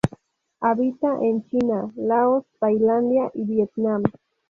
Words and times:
Habita 0.61 1.15
en 1.23 1.45
China, 1.45 1.91
Laos, 1.95 2.43
Tailandia 2.59 3.29
y 3.35 3.43
Vietnam. 3.43 4.01